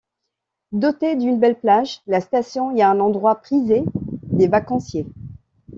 Dotée 0.71 1.15
d'une 1.15 1.39
belle 1.39 1.59
plage, 1.59 2.01
la 2.07 2.21
station 2.21 2.75
est 2.75 2.81
un 2.81 2.99
endroit 2.99 3.35
prisé 3.35 3.83
des 4.23 4.47
vacanciers. 4.47 5.05